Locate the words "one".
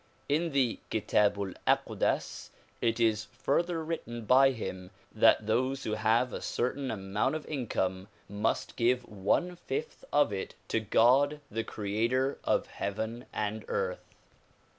9.07-9.55